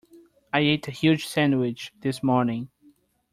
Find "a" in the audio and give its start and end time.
0.87-0.89